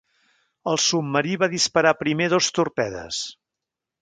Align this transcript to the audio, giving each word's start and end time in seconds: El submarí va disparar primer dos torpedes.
El 0.71 0.79
submarí 0.83 1.35
va 1.43 1.49
disparar 1.53 1.93
primer 2.01 2.31
dos 2.35 2.49
torpedes. 2.59 3.23